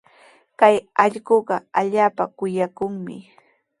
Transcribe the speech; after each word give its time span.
Kay 0.59 0.75
allquuqa 1.03 1.55
allaapa 1.81 2.23
kuyakuqmi. 2.37 3.15